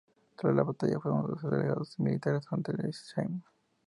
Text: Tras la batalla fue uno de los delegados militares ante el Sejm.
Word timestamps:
Tras 0.35 0.55
la 0.55 0.63
batalla 0.63 0.99
fue 0.99 1.11
uno 1.11 1.27
de 1.27 1.35
los 1.35 1.43
delegados 1.43 1.99
militares 1.99 2.47
ante 2.49 2.71
el 2.71 2.91
Sejm. 2.91 3.43